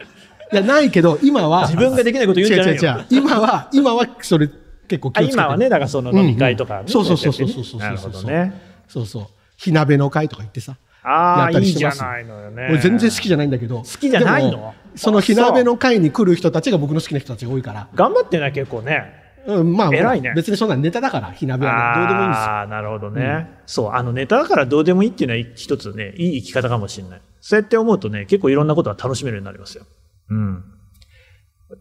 [0.51, 1.67] いや、ないけど、今は。
[1.67, 3.05] 自分ができないこと言うんじゃないよ違う違う違う。
[3.09, 4.49] 今は、今は、それ
[4.91, 8.53] 結構気あをつけて今はね、だからその飲み会とかね、うんそうそうそうそうそうそうなるほどね。
[8.89, 9.27] そうそう。
[9.55, 10.75] 火鍋の会とか行ってさ。
[11.03, 12.67] ああ、いいじゃないのよね。
[12.69, 13.77] 俺全然好きじゃないんだけど。
[13.77, 14.73] 好きじゃないの？
[14.95, 17.87] その火鍋の会に来る人たちが僕の好きな人たちが多いから。
[17.95, 19.19] 頑張ってない結構ね。
[19.47, 22.43] うん、まあ、偉いね別にそんなネタだから、火鍋はね、どうでもいいんですよ。
[22.43, 27.21] ああ、なるほどね、そう、あのネタだからどうでもいいっていうのは一つね、いい生き方かもしれない。
[27.39, 29.85] そうやって思うとね、結構いろんなことが楽しめるようになりますよ。
[30.29, 30.63] うん。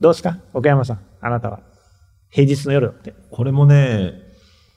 [0.00, 0.38] どうですか？
[0.54, 1.60] 岡山さん、あなたは？
[2.30, 3.14] 平日の夜だって。
[3.30, 4.14] これもね、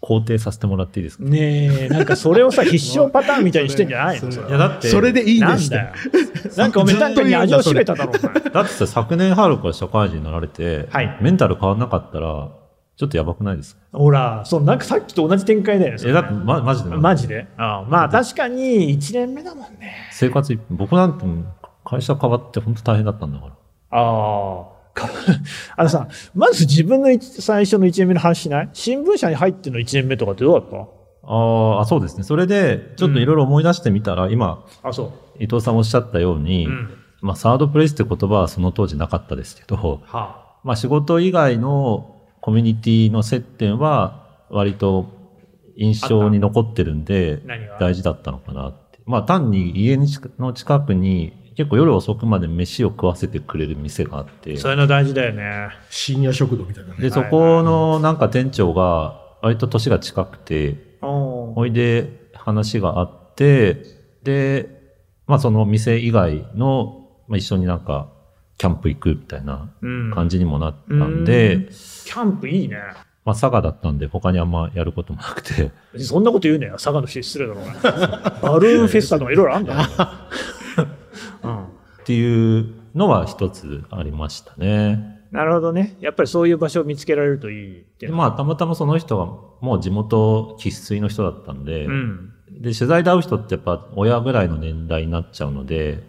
[0.01, 1.23] 肯定させてもらっていいですか？
[1.23, 4.29] ねえ、なんかそれをさ、 必勝パターンみたいにしてんじゃないの？
[4.29, 5.93] いや、だって、それでいいんですなんだよ。
[6.57, 8.33] なんかおめ単純に味を占めただろ、お前。
[8.51, 12.49] だってさ、昨年春から社会人になられて、はいメンタル変わんなかったら、
[12.95, 13.81] ちょっとやばくないですか？
[13.97, 15.97] ほら、そう、なんかさっきと同じ展開だよね。
[15.99, 16.89] そえ、れだって、ま、マジで？
[16.89, 17.47] マジで？
[17.57, 19.93] ああまあ確かに1年目だもんね。
[20.11, 21.25] 生活、僕なんて
[21.85, 23.51] 会社変わって本当大変だったんだから。
[23.91, 24.72] ああ。
[24.93, 25.09] か
[25.75, 28.69] あのさ、まず自分の一最初の1年目の話しない？
[28.73, 30.69] 新聞社に入っての1年目とかってどうだっ
[31.25, 32.23] あーあ、そうですね。
[32.23, 36.89] それで、ちょっといろいろ思い出してみたら、今、たあ、そ伊藤さんおっしゃったように、うん。
[37.21, 40.05] まあ、サードプレイスって言葉はその当時なかったですけど、う。
[40.05, 45.07] はまあ、仕事以外のコミュニティの接点は、割と
[45.77, 47.41] 印象に残ってるんで
[47.79, 48.99] 大事だったのかなって。
[49.05, 55.69] まあ、単に家の近くに、結構夜遅くまで飯を食わせてくれる店があってあ。、そういうの大事だよね。
[55.89, 56.99] 深夜食堂みたいなね。
[56.99, 63.83] で、そこのなんか店長が、割と年が近くて、おおいで話があって、
[64.23, 64.81] で、
[65.27, 68.09] まあその店以外の、まあ、一緒になんか
[68.57, 72.77] キャンプ行くみたいなうん感じにもなったんで、うんキャンプいいね。
[73.25, 76.73] まあ佐賀だったんで他にあんまやることもなくて、そんなこと言うねよ。
[76.73, 79.81] 佐賀の人失礼だろ、お前バルーンフェスタとかいろいろあんだろ。
[79.81, 79.87] うん。
[82.03, 85.21] っていうのは一つありましたね。
[85.31, 85.95] なるほどね。
[85.99, 89.25] やっぱりそういう場所を見つけられるといいってまあたまたまその人が
[89.61, 92.33] もう地元生粋の人だったんで、うん。
[92.51, 96.03] で取材で会う人ってやっぱ親ぐらいの年代になっちゃうので、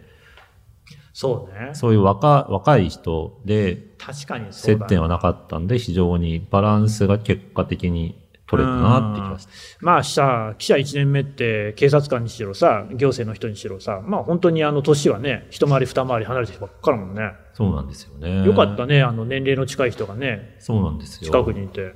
[1.13, 1.73] そうね。
[1.73, 9.51] そういう若若い人で確かに接点はなかったんで、非常にバランスが結果的に取れたなって気がして。
[9.79, 17.31] まあさ、記者1年目って警察官にしろさ、行政の人にしろさ、まあ本当にあの年はね、一回り二回り離れてる人ばっかりだもんね。
[17.53, 18.45] そうなんですよね。
[18.45, 21.31] よかったね、あの年齢の近い人がね、そうなんですよ。
[21.31, 21.93] 近くにいて。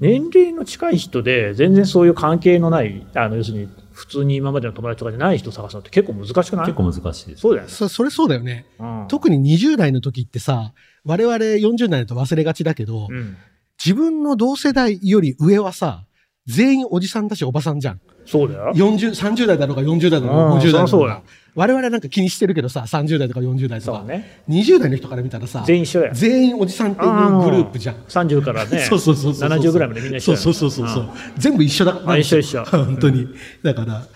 [0.00, 6.66] 年齢の近い人で全然そういう関係のない、あの要するに普通に今までの友達とかじゃない人を探すのって結構難しくない？
[6.66, 7.40] 結構難しいです。
[7.42, 7.72] そうだよね。
[7.72, 8.66] そそれそうだよね。
[8.80, 10.72] うん特に20代の時ってさ、
[11.04, 13.36] 我々40代だと忘れがちだけど、うん。
[13.84, 16.04] 自分の同世代より上はさ、
[16.46, 18.00] 全員おじさんだしおばさんじゃん。
[18.24, 18.72] そうだよ。
[18.74, 21.22] 40、30代だろうが40代だろううんが50代だろうそりゃそうがだ。
[21.54, 24.02] 我々なんか気にしてるけどさ、30代とか40代とか。
[24.04, 24.42] ね。
[24.48, 26.14] 20代の人から見たらさ、全員一緒だよ。
[26.14, 27.10] 全員おじさんっていう
[27.42, 27.96] グループじゃん。
[27.96, 29.48] 30からね、そうそうそうそう。
[29.50, 31.10] 70ぐらいまでみんな一緒そうそうそうそう。
[31.36, 32.00] 全部一緒だ。
[32.06, 33.26] あ一緒一緒 本当に。
[33.62, 34.06] だから、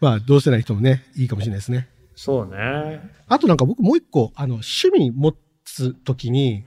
[0.00, 1.88] まあ、同世代の人もね、いいかもしれないですね。
[2.16, 3.08] そうね。
[3.28, 6.64] あとなんか僕もう一個、あの、趣味持つときに、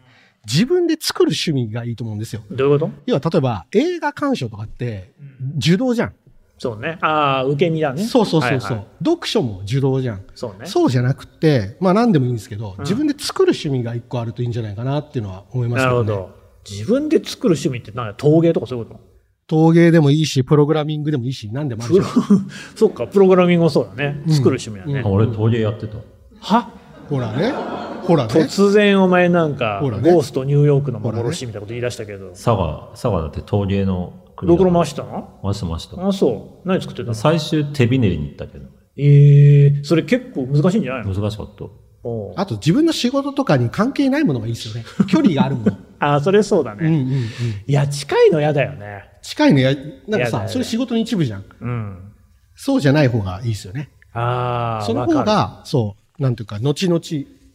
[0.52, 2.42] 自分で作る趣味がいいと思うんですよ。
[2.52, 2.92] どういうこと？
[3.06, 5.14] 要は、例えば、映画鑑賞とかって、
[5.58, 6.14] 受動じゃん。
[6.58, 6.98] そうね。
[7.02, 8.04] ああ、受け身だね。
[8.04, 10.22] そうそうそうそう、はいはい読書も受動じゃん。
[10.36, 10.68] そうね。
[10.68, 16.10] そうじゃなくて、まあ何でもいいんですけど、ん自分で作る趣味が一個あるといいんじゃないかなっていうのは思いますけど、ね。
[16.10, 16.36] なるほど。
[16.70, 18.08] 自分で作る趣味って何？
[18.08, 19.00] や陶芸とかそういうこと？
[19.48, 22.06] 陶芸でもいいし、プログラミングでもいいし、何でもあるじゃん。
[22.76, 24.24] そっか、プログラミングもそうだね。
[24.28, 25.02] 作る趣味だね。
[25.06, 25.98] あ俺、陶芸やってた。
[26.40, 26.70] は？
[27.10, 27.52] ほらね。
[28.04, 28.34] ほらね。
[28.34, 35.39] 突然お前なんか、ねゴーストニューヨークの幻みたいなこと言い出したけど、佐賀、佐賀だって陶芸の国ろくろ回ししたの？
[35.41, 36.08] 回してました。
[36.08, 36.68] あ、そう。
[36.68, 37.13] 何作ってたの？
[37.13, 38.65] 最終手びねりに行ったけど、
[38.98, 41.13] ええそれ結構難しいんじゃないの？
[41.13, 41.65] 難しかった。
[42.36, 44.86] あと自分の仕事とかに関係ないものがいいですよね。
[45.08, 45.78] 距離があるもの。
[45.98, 46.88] あ、それそうだね。
[46.88, 47.24] うんうんうん。
[47.65, 49.06] いや、近いの嫌だよね。
[49.24, 49.74] 近いのや、
[50.08, 51.46] なんかさ、それ仕事の一部じゃん。
[51.60, 52.12] うん。
[52.54, 53.89] そうじゃない方がいいですよね。
[54.13, 55.20] ああ、そのわかる。
[55.20, 57.01] 方が、そう、なんていうか、後々、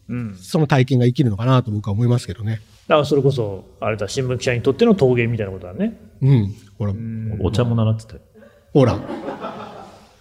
[0.09, 0.37] うん。
[0.37, 2.61] その体験が生きるのかなと僕は思いますけどね。
[2.89, 5.97] だからそれこそ、あれだ、新聞記者にとっての陶芸みたいなことだね。
[6.21, 6.55] うん。
[6.79, 6.95] ほら、
[7.41, 8.21] お茶も習ってたよ。
[8.73, 8.99] ほら。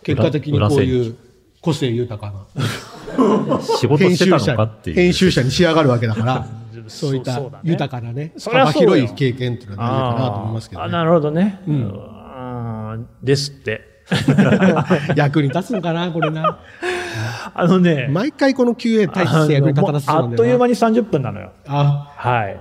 [0.04, 1.16] 結果的にこういう
[1.62, 4.96] 個性豊かな仕事編集してたのか者っていう。
[4.96, 6.48] 編集者に仕上がるわけだから、
[6.88, 10.92] そういった豊かなね、そりゃ幅広い経験っていうのは大事かなと思いますけどあ、ね。
[10.92, 11.62] なるほどね。
[11.68, 11.76] うん
[12.94, 13.89] うんですって。
[15.16, 16.60] 役に立つのかな、これな。
[17.54, 20.34] あのね、毎回この Q&A 対して役に立たなさそうあ。
[20.34, 21.52] っという間に30分なのよ。
[21.68, 22.60] あ、はい。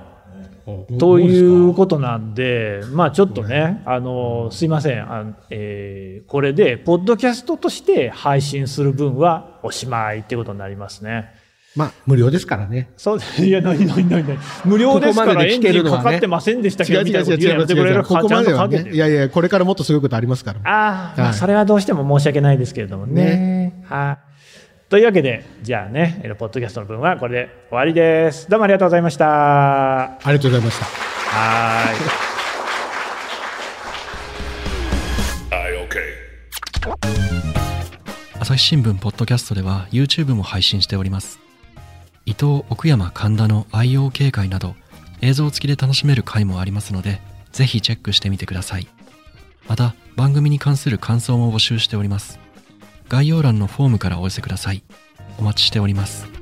[0.66, 5.10] とということなんで、まあちょっとね、あの、すいません。
[5.10, 11.32] あのえーこれで、ポッドキャストとして配信する分はおしまいってことになりますね。
[11.78, 12.90] まあ、無料ですからね。
[12.96, 13.44] そうです。
[13.44, 18.78] いや、なになになになに無料ですからエンジンかかってませんでしたけど、みたいうなこと言うのやてくれるここちゃんまではね。
[18.78, 20.58] とかいやいや、これからもっとすごいことありますから。
[20.64, 23.84] ああ、まあはいそれはどうしても申し訳ないですけれどもね。
[23.84, 24.90] はい。
[24.90, 28.50] というわけで、じゃあね、えーポッドキャストの分はこれで終わりです。
[28.50, 29.28] どうもありがとうございました。
[29.28, 30.86] はありがとうございました。
[30.86, 32.28] ーい。
[38.48, 41.47] 朝日新聞ポッドキャストでは YouTube も配信しております
[42.28, 44.74] 伊藤奥山神田の愛用警戒など
[45.22, 48.86] 映像付きで楽しめる回もありますのでぜひチェックしてみてください。
[49.66, 52.38] また番組に関する感想も募集しております。
[53.08, 54.82] 概要欄のフォームからお寄せください。
[55.38, 56.37] お待ちしております。